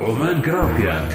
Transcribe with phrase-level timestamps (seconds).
[0.00, 1.08] عمان جرافيا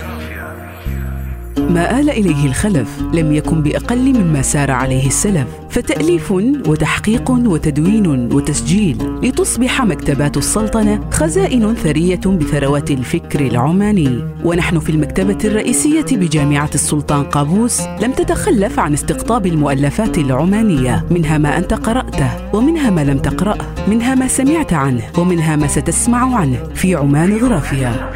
[1.69, 6.31] ما آل إليه الخلف لم يكن بأقل مما سار عليه السلف فتأليف
[6.67, 14.23] وتحقيق وتدوين وتسجيل لتصبح مكتبات السلطنة خزائن ثرية بثروات الفكر العماني.
[14.43, 21.57] ونحن في المكتبة الرئيسية بجامعة السلطان قابوس لم تتخلف عن استقطاب المؤلفات العمانية منها ما
[21.57, 26.95] أنت قرأته ومنها ما لم تقرأه منها ما سمعت عنه ومنها ما ستسمع عنه في
[26.95, 28.11] عمان غرافيا.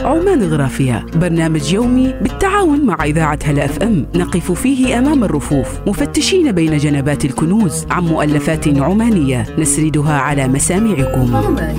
[0.00, 4.06] عمان غرافيا برنامج يومي بالتعاون مع إذاعة هلا أف أم.
[4.14, 5.80] نقف فيه أمام الرفوف.
[5.86, 9.46] مفتشين بين جنبات الكنوز عن مؤلفات عمانية.
[9.58, 11.36] نسردها على مسامعكم.
[11.36, 11.76] عمان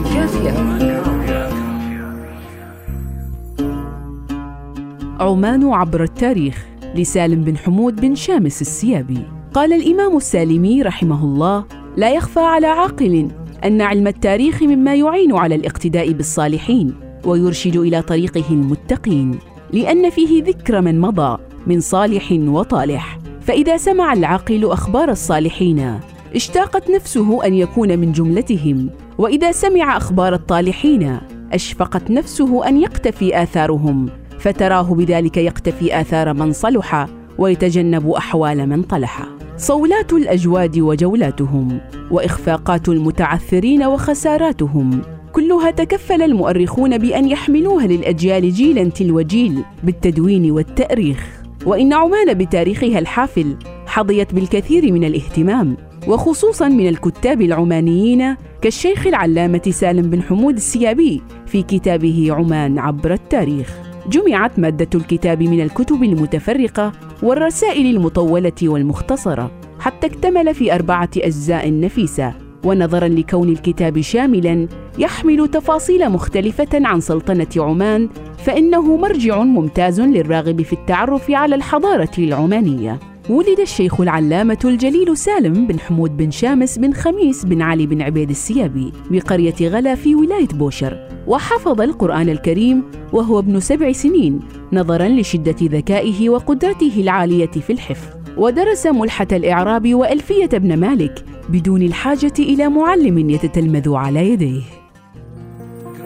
[5.20, 6.66] عمان عبر التاريخ.
[6.96, 9.20] لسالم بن حمود بن شامس السيابي.
[9.54, 11.66] قال الإمام السالمي رحمه الله
[11.98, 13.28] لا يخفى على عاقل
[13.66, 17.11] أن علم التاريخ مما يعين على الاقتداء بالصالحين.
[17.26, 19.40] ويرشد إلى طريقه المتقين
[19.74, 23.20] لأن فيه ذكر من مضى من صالح وطالح.
[23.42, 26.00] فإذا سمع العاقل أخبار الصالحين
[26.36, 28.90] اشتاقت نفسه أن يكون من جملتهم.
[29.18, 31.18] وإذا سمع أخبار الطالحين
[31.54, 34.10] أشفقت نفسه أن يقتفي آثارهم.
[34.40, 39.28] فتراه بذلك يقتفي آثار من صلح ويتجنب أحوال من طلح.
[39.58, 45.02] صولات الأجواد وجولاتهم وإخفاقات المتعثرين وخساراتهم.
[45.34, 51.42] كلها تكفل المؤرخون بأن يحملوها للأجيال جيلا تلو جيل بالتدوين والتأريخ.
[51.66, 60.10] وإن عمان بتاريخها الحافل حظيت بالكثير من الاهتمام وخصوصا من الكتاب العمانيين كالشيخ العلامة سالم
[60.10, 63.78] بن حمود السيابي في كتابه عمان عبر التاريخ.
[64.10, 66.92] جمعت مادة الكتاب من الكتب المتفرقة
[67.24, 72.34] والرسائل المطولة والمختصرة حتى اكتمل في أربعة أجزاء نفيسة.
[72.64, 74.68] ونظرا لكون الكتاب شاملا
[74.98, 83.00] يحمل تفاصيل مختلفة عن سلطنة عمان فإنه مرجع ممتاز للراغب في التعرف على الحضارة العمانية.
[83.30, 88.30] ولد الشيخ العلامة الجليل سالم بن حمود بن شامس بن خميس بن علي بن عبيد
[88.30, 91.08] السيابي بقرية غلا في ولاية بوشر.
[91.28, 92.84] وحفظ القرآن الكريم
[93.14, 94.40] وهو ابن سبع سنين
[94.74, 98.08] نظرا لشدة ذكائه وقدرته العالية في الحفظ.
[98.38, 104.62] ودرس ملحة الإعراب وألفية ابن مالك بدون الحاجة إلى معلم يتتلمذ على يديه.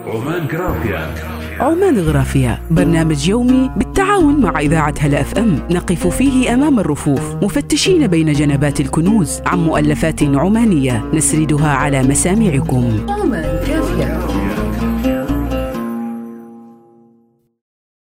[0.06, 1.14] عمان جرافيا
[1.60, 2.58] عمان غرافيا.
[2.70, 5.58] برنامج يومي بالتعاون مع إذاعة هلا أف أم.
[5.70, 7.34] نقف فيه أمام الرفوف.
[7.42, 11.04] مفتشين بين جنبات الكنوز عن مؤلفات عمانية.
[11.14, 13.06] نسردها على مسامعكم.
[13.08, 14.20] عمان كافية